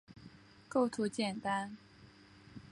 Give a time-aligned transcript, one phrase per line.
[0.67, 1.77] 构图简单